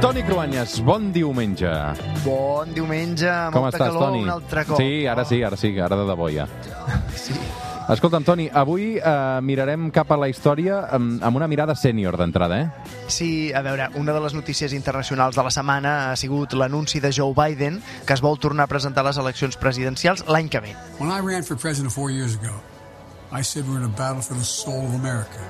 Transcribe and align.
Toni 0.00 0.22
Cruanyes, 0.22 0.78
bon 0.86 1.08
diumenge. 1.12 1.70
Bon 2.22 2.70
diumenge, 2.74 3.30
Com 3.50 3.64
molta 3.64 3.78
estàs, 3.80 3.88
calor 3.90 4.04
Toni? 4.12 4.20
un 4.22 4.30
altre 4.30 4.62
cop. 4.68 4.78
Sí, 4.78 5.06
ara 5.10 5.24
sí, 5.26 5.40
ara 5.42 5.56
sí, 5.58 5.72
ara 5.78 5.96
de 5.98 6.04
debò 6.06 6.28
ja. 6.30 6.46
Sí. 7.18 7.34
Escolta'm, 7.88 8.22
Toni, 8.22 8.46
avui 8.52 8.98
eh, 9.00 9.40
mirarem 9.42 9.88
cap 9.90 10.10
a 10.12 10.18
la 10.20 10.28
història 10.28 10.82
amb, 10.92 11.22
amb 11.24 11.40
una 11.40 11.48
mirada 11.48 11.74
sènior 11.74 12.18
d'entrada, 12.20 12.58
eh? 12.60 12.92
Sí, 13.08 13.50
a 13.50 13.62
veure, 13.64 13.88
una 13.96 14.12
de 14.12 14.20
les 14.20 14.34
notícies 14.36 14.74
internacionals 14.76 15.34
de 15.34 15.42
la 15.42 15.50
setmana 15.50 15.94
ha 16.12 16.16
sigut 16.20 16.52
l'anunci 16.52 17.00
de 17.00 17.10
Joe 17.10 17.32
Biden 17.34 17.80
que 18.06 18.12
es 18.14 18.20
vol 18.22 18.38
tornar 18.38 18.68
a 18.68 18.70
presentar 18.70 19.02
a 19.06 19.08
les 19.08 19.18
eleccions 19.18 19.56
presidencials 19.56 20.26
l'any 20.28 20.48
que 20.52 20.60
ve. 20.60 20.74
When 21.00 21.10
I 21.10 21.18
ran 21.24 21.42
for 21.42 21.56
president 21.56 21.90
four 21.92 22.12
years 22.12 22.36
ago, 22.36 22.52
I 23.32 23.42
said 23.42 23.64
we're 23.66 23.80
in 23.80 23.84
a 23.88 23.96
battle 23.96 24.22
for 24.22 24.36
the 24.36 24.44
soul 24.44 24.84
of 24.84 24.94
America. 24.94 25.40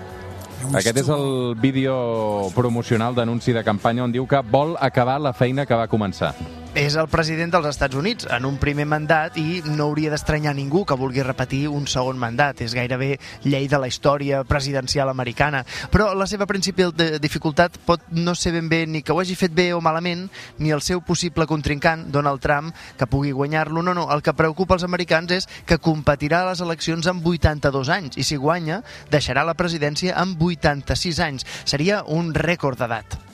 Aquest 0.74 0.98
és 1.00 1.08
el 1.08 1.54
vídeo 1.60 2.50
promocional 2.54 3.14
d'anunci 3.14 3.54
de 3.56 3.62
campanya 3.64 4.04
on 4.04 4.12
diu 4.12 4.26
que 4.26 4.42
vol 4.50 4.76
acabar 4.80 5.20
la 5.22 5.32
feina 5.32 5.64
que 5.66 5.78
va 5.78 5.88
començar. 5.88 6.34
És 6.78 6.95
el 6.95 7.09
president 7.10 7.50
dels 7.50 7.66
Estats 7.66 7.96
Units 7.98 8.28
en 8.30 8.45
un 8.46 8.55
primer 8.62 8.84
mandat 8.86 9.34
i 9.41 9.64
no 9.66 9.88
hauria 9.88 10.12
d'estranyar 10.12 10.52
ningú 10.55 10.84
que 10.86 10.95
vulgui 10.95 11.24
repetir 11.27 11.64
un 11.74 11.88
segon 11.91 12.20
mandat. 12.23 12.60
És 12.62 12.77
gairebé 12.78 13.16
llei 13.42 13.66
de 13.66 13.80
la 13.82 13.88
història 13.91 14.45
presidencial 14.46 15.10
americana. 15.10 15.64
Però 15.91 16.12
la 16.14 16.28
seva 16.30 16.46
principal 16.46 16.95
dificultat 17.19 17.80
pot 17.83 18.06
no 18.14 18.36
ser 18.38 18.52
ben 18.55 18.70
bé 18.70 18.84
ni 18.86 19.02
que 19.02 19.10
ho 19.10 19.19
hagi 19.19 19.34
fet 19.34 19.56
bé 19.59 19.72
o 19.74 19.83
malament, 19.83 20.28
ni 20.62 20.70
el 20.70 20.84
seu 20.86 21.02
possible 21.02 21.48
contrincant, 21.50 22.12
Donald 22.14 22.46
Trump, 22.46 22.70
que 22.97 23.10
pugui 23.10 23.34
guanyar-lo. 23.34 23.83
No, 23.83 23.91
no, 23.92 24.06
el 24.14 24.22
que 24.22 24.38
preocupa 24.38 24.78
els 24.78 24.86
americans 24.86 25.34
és 25.34 25.48
que 25.66 25.83
competirà 25.83 26.45
a 26.45 26.52
les 26.52 26.62
eleccions 26.62 27.10
amb 27.10 27.27
82 27.27 27.91
anys 27.91 28.22
i 28.22 28.22
si 28.22 28.38
guanya 28.38 28.84
deixarà 29.10 29.42
la 29.42 29.58
presidència 29.58 30.14
amb 30.14 30.38
86 30.38 31.27
anys. 31.27 31.48
Seria 31.64 32.05
un 32.06 32.30
rècord 32.39 32.78
d'edat. 32.78 33.24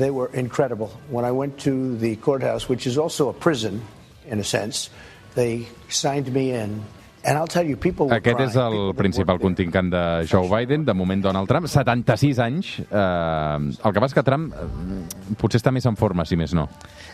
They 0.00 0.10
were 0.10 0.28
incredible. 0.32 0.88
When 1.10 1.26
I 1.26 1.32
went 1.32 1.60
to 1.60 1.94
the 1.98 2.16
courthouse, 2.16 2.70
which 2.70 2.86
is 2.86 2.96
also 2.96 3.28
a 3.28 3.34
prison 3.34 3.82
in 4.26 4.40
a 4.40 4.44
sense, 4.44 4.88
they 5.34 5.68
signed 5.90 6.32
me 6.32 6.52
in. 6.52 6.82
Aquest 8.16 8.40
és 8.46 8.54
el 8.56 8.94
principal 8.96 9.40
contrincant 9.42 9.90
de 9.92 10.02
Joe 10.30 10.48
Biden, 10.48 10.86
de 10.88 10.94
moment 10.96 11.20
Donald 11.20 11.50
Trump, 11.50 11.68
76 11.68 12.38
anys. 12.40 12.70
Eh, 12.80 13.58
el 13.60 13.92
que 13.92 14.00
passa 14.00 14.14
és 14.14 14.16
que 14.16 14.24
Trump 14.24 14.46
eh, 14.56 15.34
potser 15.36 15.60
està 15.60 15.72
més 15.74 15.84
en 15.84 15.98
forma, 16.00 16.24
si 16.24 16.38
més 16.40 16.54
no. 16.56 16.64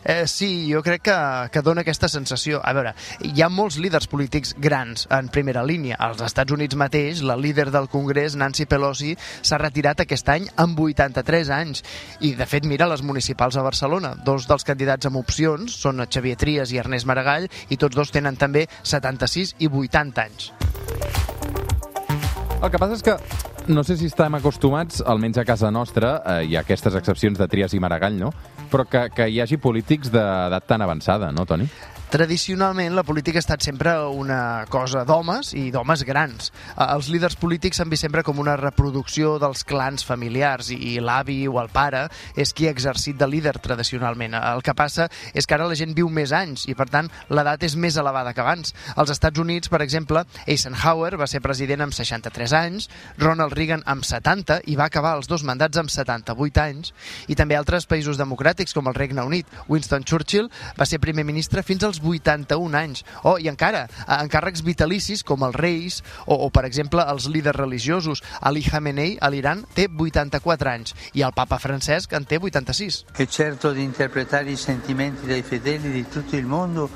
Eh, 0.05 0.29
sí, 0.31 0.69
jo 0.71 0.83
crec 0.87 1.03
que, 1.09 1.17
que 1.51 1.63
dona 1.67 1.83
aquesta 1.83 2.07
sensació. 2.13 2.61
A 2.63 2.75
veure, 2.77 2.93
hi 3.27 3.43
ha 3.43 3.49
molts 3.51 3.81
líders 3.83 4.07
polítics 4.07 4.55
grans 4.63 5.09
en 5.11 5.31
primera 5.35 5.65
línia. 5.67 5.99
Als 5.99 6.23
Estats 6.23 6.55
Units 6.55 6.79
mateix, 6.79 7.25
la 7.27 7.35
líder 7.37 7.73
del 7.75 7.91
Congrés, 7.91 8.39
Nancy 8.39 8.69
Pelosi, 8.71 9.17
s'ha 9.43 9.59
retirat 9.59 10.05
aquest 10.05 10.31
any 10.31 10.47
amb 10.63 10.79
83 10.87 11.51
anys. 11.59 11.83
I, 12.21 12.37
de 12.39 12.47
fet, 12.47 12.69
mira 12.69 12.87
les 12.87 13.03
municipals 13.03 13.59
a 13.59 13.67
Barcelona. 13.67 14.15
Dos 14.23 14.47
dels 14.47 14.67
candidats 14.69 15.11
amb 15.11 15.19
opcions 15.25 15.75
són 15.83 16.07
Xavier 16.07 16.39
Trias 16.39 16.71
i 16.71 16.79
Ernest 16.79 17.11
Maragall, 17.11 17.51
i 17.75 17.81
tots 17.81 17.99
dos 17.99 18.15
tenen 18.15 18.39
també 18.39 18.69
76 18.87 19.57
i 19.59 19.67
80 19.67 19.96
anys. 19.97 20.53
El 22.63 22.71
que 22.73 22.79
passa 22.79 22.97
és 22.97 23.05
que 23.05 23.17
no 23.67 23.83
sé 23.83 23.97
si 23.99 24.07
estem 24.07 24.35
acostumats, 24.39 25.01
almenys 25.03 25.41
a 25.43 25.45
casa 25.45 25.73
nostra, 25.75 26.21
eh, 26.23 26.45
hi 26.47 26.57
ha 26.57 26.63
aquestes 26.63 26.95
excepcions 26.95 27.39
de 27.39 27.49
Trias 27.51 27.75
i 27.75 27.81
Maragall, 27.83 28.19
no? 28.21 28.31
Però 28.71 28.85
que, 28.87 29.09
que 29.15 29.27
hi 29.31 29.41
hagi 29.43 29.59
polítics 29.59 30.13
d'edat 30.13 30.67
tan 30.69 30.85
avançada, 30.85 31.33
no, 31.35 31.47
Toni? 31.47 31.67
Tradicionalment, 32.07 32.95
la 32.95 33.03
política 33.03 33.41
ha 33.41 33.43
estat 33.43 33.65
sempre 33.67 33.91
una 34.15 34.65
cosa 34.71 35.01
d'homes 35.05 35.49
i 35.59 35.73
d'homes 35.75 36.05
grans. 36.07 36.53
Eh, 36.77 36.85
Els 36.87 37.09
líders 37.11 37.35
polítics 37.35 37.81
s'han 37.81 37.91
vist 37.91 38.07
sempre 38.07 38.23
com 38.23 38.39
una 38.39 38.55
reproducció 38.57 39.41
dels 39.43 39.65
clans 39.67 40.07
familiars 40.07 40.71
i, 40.71 41.01
l'avi 41.03 41.41
o 41.51 41.59
el 41.59 41.67
pare 41.75 42.05
és 42.39 42.53
qui 42.55 42.69
ha 42.69 42.71
exercit 42.71 43.19
de 43.19 43.27
líder 43.27 43.57
tradicionalment. 43.59 44.37
El 44.39 44.63
que 44.63 44.75
passa 44.79 45.09
és 45.35 45.47
que 45.51 45.57
ara 45.57 45.67
la 45.67 45.75
gent 45.75 45.97
viu 45.99 46.07
més 46.07 46.31
anys 46.31 46.69
i, 46.71 46.77
per 46.79 46.87
tant, 46.93 47.11
l'edat 47.29 47.67
és 47.67 47.75
més 47.75 47.99
elevada 47.99 48.33
que 48.33 48.45
abans. 48.45 48.71
Als 48.95 49.11
Estats 49.11 49.43
Units, 49.43 49.69
per 49.69 49.83
exemple, 49.83 50.23
Eisenhower 50.47 51.19
va 51.19 51.27
ser 51.27 51.43
president 51.43 51.83
amb 51.89 51.99
63 51.99 52.55
anys, 52.55 52.89
Ronald 53.19 53.59
Reagan 53.59 53.83
amb 53.85 54.07
70 54.07 54.61
i 54.71 54.79
va 54.79 54.87
acabar 54.87 55.17
els 55.19 55.27
dos 55.27 55.43
mandats 55.43 55.83
amb 55.83 55.91
78 55.91 56.63
anys, 56.63 56.95
i 57.27 57.35
també 57.35 57.59
altres 57.59 57.91
països 57.91 58.23
democràtics 58.23 58.79
com 58.79 58.87
el 58.87 58.95
Regne 58.95 59.27
Unit. 59.27 59.51
Winston 59.67 60.07
Churchill 60.07 60.53
va 60.79 60.87
ser 60.87 61.03
primer 61.03 61.27
ministre 61.27 61.67
fins 61.67 61.83
als 61.83 61.96
81 62.03 62.79
anys. 62.79 63.05
Oh, 63.25 63.37
i 63.39 63.49
encara, 63.53 63.87
eh, 63.87 64.19
encàrrecs 64.21 64.65
vitalicis 64.67 65.25
com 65.27 65.45
els 65.47 65.57
reis 65.57 66.03
o, 66.27 66.35
o 66.35 66.51
per 66.51 66.67
exemple, 66.69 67.05
els 67.05 67.29
líders 67.33 67.59
religiosos. 67.59 68.23
Ali 68.41 68.65
Khamenei, 68.67 69.17
a 69.21 69.31
l'Iran, 69.33 69.65
té 69.75 69.89
84 69.89 70.73
anys 70.73 70.95
i 71.15 71.25
el 71.27 71.35
papa 71.37 71.61
Francesc 71.63 72.13
en 72.17 72.25
té 72.25 72.39
86. 72.41 73.05
e 73.17 73.27
certo 73.27 73.73
di 73.73 73.83
interpretare 73.83 74.51
i 74.51 74.57
sentimenti 74.57 75.27
dei 75.27 75.43
fedeli 75.43 75.91
di 75.91 76.09
tutto 76.09 76.37
il 76.37 76.47
mondo, 76.47 76.89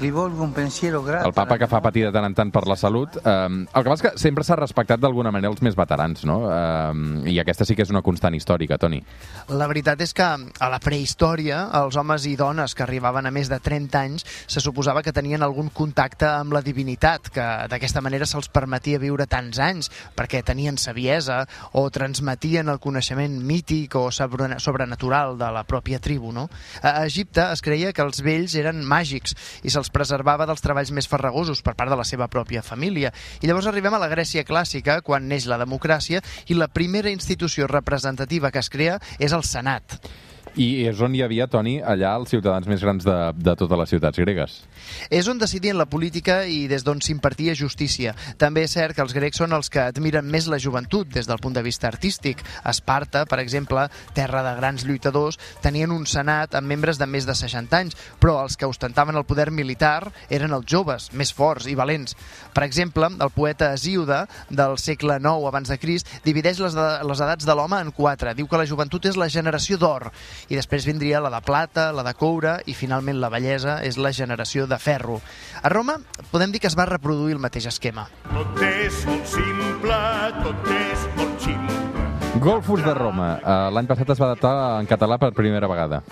rivolgo 0.00 0.44
un 0.44 0.52
pensiero 0.52 1.02
grato. 1.02 1.26
El 1.26 1.34
papa 1.34 1.58
que 1.58 1.66
fa 1.66 1.80
patir 1.82 2.04
de 2.06 2.12
tant 2.14 2.24
en 2.28 2.34
tant 2.34 2.50
per 2.54 2.66
la 2.68 2.76
salut. 2.76 3.16
Eh, 3.18 3.48
el 3.48 3.82
que 3.82 3.90
passa 3.90 3.98
és 3.98 4.04
que 4.12 4.18
sempre 4.18 4.44
s'ha 4.44 4.56
respectat 4.56 5.00
d'alguna 5.00 5.32
manera 5.34 5.50
els 5.52 5.62
més 5.62 5.76
veterans, 5.76 6.24
no? 6.28 6.40
Eh, 6.50 7.32
I 7.32 7.38
aquesta 7.42 7.64
sí 7.64 7.74
que 7.76 7.82
és 7.82 7.90
una 7.90 8.02
constant 8.02 8.34
històrica, 8.34 8.78
Toni. 8.78 9.00
La 9.48 9.66
veritat 9.70 10.00
és 10.04 10.14
que 10.14 10.22
a 10.24 10.68
la 10.70 10.78
prehistòria 10.82 11.64
els 11.82 11.96
homes 11.96 12.26
i 12.26 12.36
dones 12.36 12.74
que 12.74 12.82
arribaven 12.84 13.26
a 13.26 13.30
més 13.34 13.48
de 13.50 13.58
30 13.60 13.98
anys 14.00 14.26
se 14.46 14.60
suposava 14.60 15.02
que 15.02 15.12
tenien 15.12 15.42
algun 15.42 15.68
contacte 15.70 16.26
amb 16.28 16.52
la 16.54 16.62
divinitat, 16.62 17.28
que 17.34 17.46
d'aquesta 17.70 18.00
manera 18.04 18.26
se'ls 18.26 18.48
permetia 18.52 18.98
viure 19.02 19.26
tants 19.26 19.58
anys 19.58 19.90
perquè 20.16 20.42
tenien 20.44 20.78
saviesa 20.78 21.42
o 21.72 21.88
transmetien 21.90 22.68
el 22.68 22.78
coneixement 22.78 23.38
mític 23.42 23.94
o 23.96 24.10
sobre- 24.12 24.58
sobrenatural 24.60 25.36
de 25.38 25.50
la 25.52 25.64
pròpia 25.64 25.98
tribu. 26.00 26.32
No? 26.32 26.48
A 26.82 27.04
Egipte 27.06 27.44
es 27.52 27.62
creia 27.62 27.92
que 27.92 28.02
els 28.02 28.22
vells 28.22 28.54
eren 28.54 28.84
màgics 28.84 29.34
i 29.64 29.70
se'ls 29.70 29.87
preservava 29.94 30.46
dels 30.48 30.62
treballs 30.64 30.92
més 30.94 31.08
farragosos 31.10 31.62
per 31.64 31.74
part 31.78 31.92
de 31.92 31.98
la 31.98 32.06
seva 32.08 32.28
pròpia 32.28 32.62
família. 32.62 33.12
I 33.40 33.50
llavors 33.50 33.68
arribem 33.70 33.94
a 33.94 34.02
la 34.02 34.10
Grècia 34.12 34.46
clàssica, 34.48 35.00
quan 35.02 35.28
neix 35.28 35.48
la 35.50 35.60
democràcia, 35.60 36.22
i 36.48 36.56
la 36.58 36.68
primera 36.68 37.10
institució 37.10 37.66
representativa 37.66 38.52
que 38.52 38.62
es 38.62 38.72
crea 38.72 38.98
és 39.18 39.32
el 39.36 39.46
Senat. 39.46 40.00
I 40.58 40.88
és 40.90 40.98
on 40.98 41.14
hi 41.14 41.20
havia, 41.22 41.46
Toni, 41.46 41.76
allà 41.78 42.16
els 42.18 42.32
ciutadans 42.32 42.66
més 42.66 42.82
grans 42.82 43.04
de, 43.06 43.14
de 43.38 43.52
totes 43.54 43.78
les 43.78 43.92
ciutats 43.94 44.18
gregues. 44.18 44.54
És 45.14 45.28
on 45.30 45.38
decidien 45.38 45.76
la 45.78 45.86
política 45.86 46.40
i 46.50 46.64
des 46.66 46.82
d'on 46.82 46.98
s'impartia 46.98 47.54
justícia. 47.54 48.10
També 48.42 48.64
és 48.66 48.74
cert 48.74 48.96
que 48.96 49.04
els 49.04 49.14
grecs 49.14 49.38
són 49.38 49.54
els 49.54 49.70
que 49.70 49.84
admiren 49.84 50.26
més 50.26 50.48
la 50.50 50.58
joventut 50.58 51.06
des 51.14 51.30
del 51.30 51.38
punt 51.38 51.54
de 51.54 51.62
vista 51.62 51.86
artístic. 51.86 52.42
Esparta, 52.66 53.22
per 53.30 53.38
exemple, 53.38 53.84
terra 54.16 54.42
de 54.42 54.56
grans 54.58 54.82
lluitadors, 54.88 55.38
tenien 55.62 55.94
un 55.94 56.08
senat 56.10 56.58
amb 56.58 56.66
membres 56.66 56.98
de 56.98 57.06
més 57.06 57.28
de 57.28 57.38
60 57.38 57.78
anys, 57.78 57.94
però 58.18 58.40
els 58.42 58.58
que 58.58 58.66
ostentaven 58.66 59.14
el 59.14 59.28
poder 59.30 59.52
militar 59.54 60.10
eren 60.26 60.58
els 60.58 60.66
joves, 60.66 61.12
més 61.14 61.30
forts 61.30 61.70
i 61.70 61.76
valents. 61.78 62.18
Per 62.50 62.66
exemple, 62.66 63.12
el 63.14 63.30
poeta 63.30 63.70
Hesíode, 63.76 64.24
del 64.50 64.74
segle 64.82 65.20
IX 65.22 65.46
abans 65.52 65.70
de 65.70 65.78
Crist, 65.78 66.10
divideix 66.26 66.58
les, 66.66 66.74
les 66.74 67.24
edats 67.28 67.46
de 67.46 67.54
l'home 67.54 67.78
en 67.78 67.94
quatre. 67.94 68.34
Diu 68.34 68.50
que 68.50 68.58
la 68.58 68.66
joventut 68.66 69.06
és 69.06 69.14
la 69.14 69.30
generació 69.30 69.78
d'or, 69.78 70.10
i 70.48 70.56
després 70.56 70.86
vindria 70.88 71.22
la 71.24 71.32
de 71.32 71.40
plata, 71.44 71.90
la 71.92 72.04
de 72.06 72.14
coure, 72.18 72.58
i 72.66 72.76
finalment 72.76 73.20
la 73.20 73.30
bellesa 73.32 73.78
és 73.84 73.98
la 74.00 74.12
generació 74.16 74.66
de 74.66 74.78
ferro. 74.80 75.20
A 75.62 75.68
Roma 75.72 75.98
podem 76.32 76.52
dir 76.52 76.62
que 76.62 76.70
es 76.70 76.78
va 76.78 76.88
reproduir 76.88 77.36
el 77.36 77.42
mateix 77.42 77.68
esquema. 77.70 78.08
Tot 78.32 78.64
és 78.64 79.04
molt 79.08 79.28
simple, 79.36 80.02
tot 80.44 80.74
és. 80.76 81.07
Golfos 82.40 82.84
de 82.84 82.94
Roma. 82.94 83.40
Eh, 83.42 83.70
L'any 83.74 83.88
passat 83.90 84.12
es 84.14 84.20
va 84.20 84.28
adaptar 84.30 84.54
en 84.78 84.86
català 84.86 85.18
per 85.18 85.32
primera 85.34 85.66
vegada. 85.70 86.02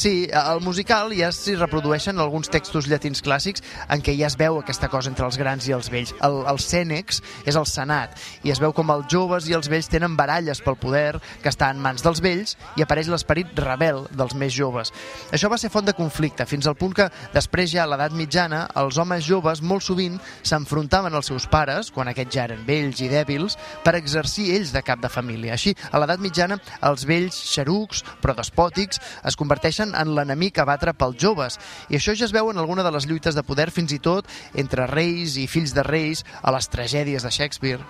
Sí, 0.00 0.28
al 0.32 0.60
musical 0.62 1.10
ja 1.16 1.30
s'hi 1.34 1.56
reprodueixen 1.56 2.20
alguns 2.22 2.48
textos 2.52 2.86
llatins 2.88 3.22
clàssics 3.24 3.64
en 3.90 4.00
què 4.04 4.14
ja 4.16 4.28
es 4.28 4.36
veu 4.38 4.60
aquesta 4.60 4.88
cosa 4.88 5.10
entre 5.10 5.26
els 5.26 5.38
grans 5.40 5.66
i 5.68 5.74
els 5.74 5.90
vells. 5.92 6.12
El, 6.24 6.38
el 6.48 6.60
Cènex 6.62 7.20
és 7.48 7.58
el 7.58 7.66
Senat 7.66 8.14
i 8.46 8.52
es 8.54 8.60
veu 8.62 8.72
com 8.76 8.92
els 8.94 9.08
joves 9.12 9.48
i 9.50 9.56
els 9.56 9.68
vells 9.72 9.90
tenen 9.90 10.14
baralles 10.16 10.62
pel 10.64 10.78
poder 10.80 11.18
que 11.42 11.50
està 11.50 11.70
en 11.74 11.82
mans 11.82 12.04
dels 12.06 12.22
vells 12.22 12.56
i 12.78 12.84
apareix 12.84 13.10
l'esperit 13.10 13.50
rebel 13.60 14.04
dels 14.14 14.36
més 14.38 14.54
joves. 14.54 14.92
Això 15.34 15.50
va 15.50 15.58
ser 15.58 15.72
font 15.74 15.88
de 15.88 15.96
conflicte, 15.96 16.46
fins 16.46 16.70
al 16.70 16.78
punt 16.78 16.94
que 16.96 17.10
després 17.34 17.72
ja 17.74 17.84
a 17.84 17.90
l'edat 17.90 18.14
mitjana 18.16 18.66
els 18.80 19.00
homes 19.00 19.26
joves 19.26 19.60
molt 19.60 19.84
sovint 19.84 20.20
s'enfrontaven 20.42 21.14
als 21.14 21.32
seus 21.32 21.48
pares, 21.50 21.90
quan 21.90 22.08
aquests 22.12 22.36
ja 22.38 22.46
eren 22.46 22.64
vells 22.68 23.02
i 23.02 23.10
dèbils, 23.10 23.58
per 23.84 23.98
exercir 23.98 24.52
ells 24.54 24.72
de 24.76 24.84
cap 24.86 25.02
de 25.02 25.10
família. 25.10 25.58
Així, 25.58 25.69
a 25.90 26.00
l'edat 26.02 26.22
mitjana, 26.22 26.60
els 26.86 27.06
vells 27.08 27.38
xerucs, 27.52 28.04
però 28.22 28.36
despòtics, 28.38 29.00
es 29.26 29.38
converteixen 29.40 29.94
en 29.98 30.14
l'enemic 30.16 30.58
a 30.58 30.68
batre 30.68 30.94
pels 30.94 31.18
joves. 31.20 31.58
I 31.88 31.98
això 31.98 32.14
ja 32.16 32.28
es 32.28 32.34
veu 32.36 32.50
en 32.50 32.58
alguna 32.62 32.86
de 32.86 32.94
les 32.94 33.08
lluites 33.08 33.36
de 33.36 33.46
poder, 33.46 33.70
fins 33.74 33.92
i 33.96 34.00
tot 34.02 34.28
entre 34.54 34.88
reis 34.90 35.36
i 35.40 35.46
fills 35.50 35.74
de 35.76 35.86
reis, 35.86 36.24
a 36.42 36.52
les 36.54 36.68
tragèdies 36.68 37.26
de 37.26 37.30
Shakespeare. 37.30 37.84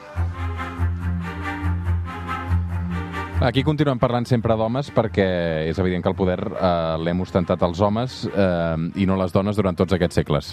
Aquí 3.40 3.62
continuem 3.64 3.96
parlant 3.96 4.26
sempre 4.28 4.52
d'homes 4.52 4.90
perquè 4.92 5.24
és 5.64 5.78
evident 5.80 6.02
que 6.04 6.10
el 6.12 6.16
poder 6.18 6.42
eh, 6.44 6.96
l'hem 7.00 7.22
ostentat 7.24 7.62
els 7.64 7.80
homes 7.80 8.26
eh, 8.28 8.76
i 9.00 9.06
no 9.08 9.16
les 9.16 9.32
dones 9.32 9.56
durant 9.56 9.78
tots 9.78 9.96
aquests 9.96 10.20
segles. 10.20 10.50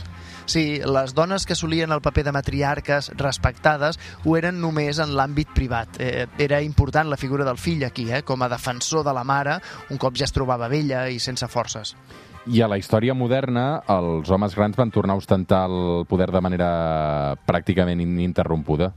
Sí, 0.47 0.79
les 0.79 1.11
dones 1.13 1.43
que 1.45 1.55
solien 1.59 1.91
el 1.91 1.99
paper 1.99 2.23
de 2.23 2.31
matriarques 2.31 3.09
respectades 3.19 3.97
ho 4.23 4.37
eren 4.39 4.61
només 4.63 5.01
en 5.03 5.11
l'àmbit 5.17 5.51
privat. 5.51 5.99
Eh, 5.99 6.23
era 6.39 6.61
important 6.63 7.09
la 7.11 7.19
figura 7.19 7.43
del 7.43 7.59
fill 7.59 7.83
aquí, 7.83 8.05
eh, 8.07 8.21
com 8.23 8.41
a 8.41 8.47
defensor 8.47 9.03
de 9.03 9.13
la 9.13 9.25
mare, 9.27 9.57
un 9.91 9.99
cop 9.99 10.15
ja 10.15 10.23
es 10.23 10.31
trobava 10.31 10.69
vella 10.71 11.09
i 11.11 11.19
sense 11.19 11.51
forces. 11.51 11.97
I 12.47 12.61
a 12.63 12.69
la 12.71 12.77
història 12.79 13.11
moderna, 13.11 13.81
els 13.91 14.31
homes 14.31 14.55
grans 14.55 14.77
van 14.79 14.91
tornar 14.95 15.17
a 15.17 15.19
ostentar 15.19 15.65
el 15.67 16.05
poder 16.07 16.29
de 16.31 16.41
manera 16.41 16.69
pràcticament 17.43 17.99
ininterrompuda. 17.99 18.93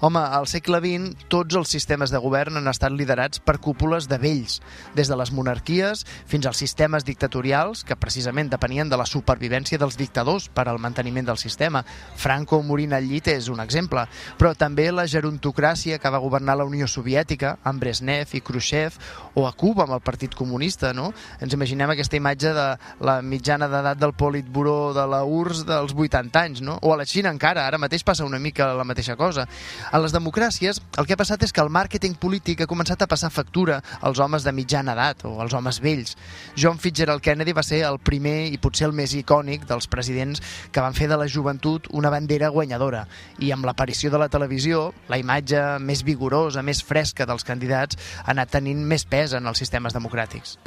Home, 0.00 0.20
al 0.20 0.46
segle 0.50 0.80
XX 0.82 1.28
tots 1.32 1.56
els 1.58 1.70
sistemes 1.70 2.12
de 2.12 2.20
govern 2.22 2.58
han 2.60 2.70
estat 2.70 2.92
liderats 2.92 3.40
per 3.40 3.58
cúpules 3.62 4.08
de 4.10 4.18
vells, 4.20 4.60
des 4.94 5.10
de 5.10 5.16
les 5.18 5.32
monarquies 5.32 6.04
fins 6.30 6.46
als 6.46 6.60
sistemes 6.62 7.04
dictatorials 7.04 7.84
que 7.84 7.96
precisament 7.96 8.50
depenien 8.52 8.90
de 8.90 8.98
la 9.00 9.06
supervivència 9.08 9.78
dels 9.80 9.98
dictadors 10.00 10.48
per 10.48 10.66
al 10.68 10.80
manteniment 10.82 11.26
del 11.28 11.40
sistema. 11.40 11.84
Franco 12.16 12.62
morint 12.62 12.94
al 12.94 13.06
llit 13.08 13.28
és 13.32 13.48
un 13.52 13.60
exemple, 13.60 14.06
però 14.38 14.54
també 14.58 14.90
la 14.92 15.06
gerontocràcia 15.10 15.98
que 15.98 16.10
va 16.10 16.22
governar 16.22 16.58
la 16.58 16.68
Unió 16.68 16.88
Soviètica, 16.90 17.56
amb 17.64 17.82
Brezhnev 17.82 18.34
i 18.34 18.42
Khrushchev, 18.44 18.98
o 19.34 19.46
a 19.48 19.52
Cuba 19.52 19.84
amb 19.84 19.96
el 19.96 20.04
Partit 20.04 20.34
Comunista, 20.34 20.92
no? 20.94 21.10
Ens 21.40 21.54
imaginem 21.56 21.90
aquesta 21.94 22.18
imatge 22.18 22.52
de 22.54 22.66
la 23.04 23.20
mitjana 23.22 23.68
d'edat 23.70 24.00
del 24.00 24.14
Politburó 24.14 24.92
de 24.96 25.06
la 25.10 25.24
URSS 25.24 25.66
dels 25.68 25.94
80 25.94 26.40
anys, 26.40 26.62
no? 26.64 26.78
O 26.82 26.94
a 26.94 26.98
la 27.00 27.06
Xina 27.08 27.32
encara, 27.32 27.66
ara 27.66 27.80
mateix 27.80 28.04
passa 28.06 28.26
una 28.26 28.38
mica 28.38 28.72
la 28.74 28.86
mateixa 28.86 29.16
cosa. 29.16 29.46
A 29.90 30.00
les 30.02 30.14
democràcies 30.14 30.80
el 30.98 31.06
que 31.06 31.14
ha 31.14 31.20
passat 31.20 31.42
és 31.46 31.52
que 31.54 31.62
el 31.62 31.72
màrqueting 31.72 32.16
polític 32.20 32.64
ha 32.64 32.70
començat 32.70 33.02
a 33.02 33.08
passar 33.10 33.30
factura 33.34 33.80
als 34.00 34.20
homes 34.22 34.44
de 34.44 34.52
mitjana 34.52 34.94
edat 34.94 35.24
o 35.28 35.36
als 35.42 35.54
homes 35.54 35.80
vells. 35.84 36.16
John 36.56 36.78
Fitzgerald 36.78 37.22
Kennedy 37.24 37.52
va 37.56 37.62
ser 37.66 37.82
el 37.88 37.98
primer 37.98 38.48
i 38.52 38.58
potser 38.58 38.88
el 38.88 38.96
més 38.96 39.14
icònic 39.14 39.68
dels 39.68 39.88
presidents 39.90 40.42
que 40.72 40.84
van 40.84 40.96
fer 40.96 41.08
de 41.10 41.18
la 41.20 41.28
joventut 41.28 41.88
una 41.92 42.12
bandera 42.12 42.50
guanyadora 42.54 43.06
i 43.38 43.52
amb 43.54 43.66
l'aparició 43.66 44.10
de 44.10 44.20
la 44.20 44.30
televisió 44.32 44.92
la 45.08 45.18
imatge 45.20 45.62
més 45.80 46.04
vigorosa, 46.06 46.62
més 46.62 46.82
fresca 46.82 47.26
dels 47.26 47.44
candidats 47.44 47.98
ha 48.24 48.30
anat 48.34 48.54
tenint 48.56 48.84
més 48.86 49.04
pes 49.04 49.34
en 49.34 49.46
els 49.46 49.58
sistemes 49.58 49.94
democràtics. 49.96 50.58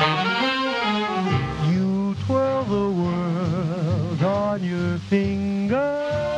You 1.71 2.15
twirl 2.25 2.63
the 2.65 2.89
world 3.01 4.23
on 4.23 4.63
your 4.63 4.97
finger. 5.09 6.36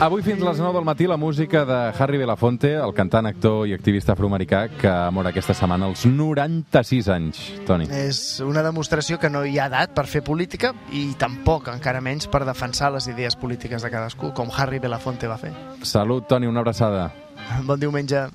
Avui 0.00 0.22
fins 0.24 0.40
a 0.40 0.46
les 0.48 0.56
9 0.56 0.78
del 0.78 0.84
matí 0.88 1.04
la 1.06 1.18
música 1.20 1.66
de 1.68 1.74
Harry 1.92 2.16
Belafonte, 2.16 2.70
el 2.72 2.94
cantant, 2.96 3.26
actor 3.28 3.66
i 3.68 3.74
activista 3.76 4.14
afroamericà 4.14 4.62
que 4.80 4.92
mor 5.12 5.28
aquesta 5.28 5.52
setmana 5.52 5.90
als 5.90 6.06
96 6.08 7.10
anys, 7.12 7.42
Toni. 7.68 7.84
És 7.92 8.40
una 8.40 8.64
demostració 8.64 9.20
que 9.20 9.28
no 9.28 9.44
hi 9.44 9.58
ha 9.60 9.68
edat 9.68 9.92
per 9.92 10.06
fer 10.08 10.24
política 10.24 10.72
i 10.96 11.10
tampoc, 11.20 11.68
encara 11.68 12.00
menys, 12.00 12.30
per 12.32 12.46
defensar 12.48 12.94
les 12.96 13.12
idees 13.12 13.36
polítiques 13.36 13.84
de 13.84 13.92
cadascú, 13.92 14.32
com 14.32 14.48
Harry 14.56 14.80
Belafonte 14.80 15.28
va 15.28 15.36
fer. 15.36 15.52
Salut, 15.84 16.24
Toni, 16.32 16.48
una 16.48 16.64
abraçada. 16.64 17.10
Bon 17.68 17.76
diumenge. 17.76 18.30